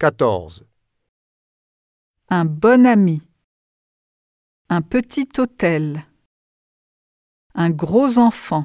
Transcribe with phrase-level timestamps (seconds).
[0.00, 0.64] 14.
[2.30, 3.20] Un bon ami.
[4.70, 6.06] Un petit hôtel.
[7.54, 8.64] Un gros enfant.